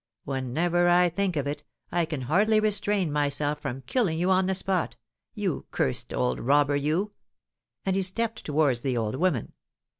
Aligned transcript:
Whenever 0.23 0.89
I 0.89 1.09
think 1.09 1.35
of 1.35 1.45
it, 1.45 1.63
I 1.91 2.05
can 2.05 2.21
hardly 2.21 2.59
restrain 2.59 3.11
myself 3.11 3.61
from 3.61 3.83
killing 3.83 4.17
you 4.17 4.31
on 4.31 4.47
the 4.47 4.55
spot 4.55 4.95
you 5.35 5.67
cursed 5.69 6.11
old 6.11 6.39
robber, 6.39 6.75
you!" 6.75 7.13
and 7.85 7.95
he 7.95 8.01
stepped 8.01 8.43
towards 8.43 8.81
the 8.81 8.97
old 8.97 9.13
woman. 9.13 9.53